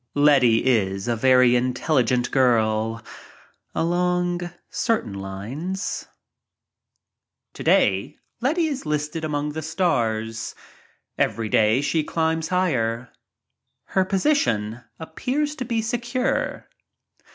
Letty 0.15 0.65
is 0.65 1.07
a 1.07 1.15
very 1.15 1.55
intelligent 1.55 2.31
girl— 2.31 3.03
along 3.75 4.41
certain 4.71 5.13
lines. 5.13 6.07
Today 7.53 8.17
Letty 8.41 8.65
is 8.65 8.87
listed 8.87 9.23
among 9.23 9.49
the 9.51 9.61
Stars, 9.61 10.55
day 11.17 11.81
she 11.81 12.03
climbs 12.03 12.47
higher. 12.47 13.11
Her 13.89 14.03
position 14.03 14.83
appears 14.99 15.53
to 15.57 15.65
be 15.65 15.83
secure. 15.83 16.67